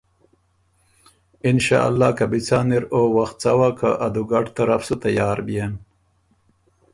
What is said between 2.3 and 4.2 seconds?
بی څان اِر او وخت څوا که ا